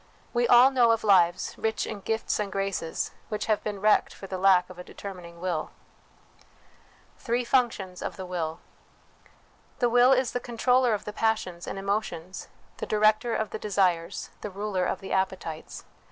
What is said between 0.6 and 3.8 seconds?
know of lives, rich in gifts and graces, which have been